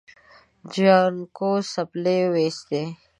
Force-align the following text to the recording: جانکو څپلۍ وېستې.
جانکو 0.73 1.51
څپلۍ 1.71 2.19
وېستې. 2.33 2.81